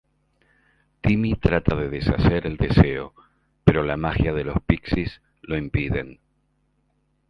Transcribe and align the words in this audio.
Timmy 1.03 1.35
trata 1.35 1.75
de 1.75 1.87
deshacer 1.87 2.47
el 2.47 2.57
deseo, 2.57 3.13
pero 3.63 3.83
la 3.83 3.97
magia 3.97 4.33
de 4.33 4.43
los 4.45 4.57
Pixies 4.65 5.21
lo 5.43 5.59
impiden. 5.59 6.19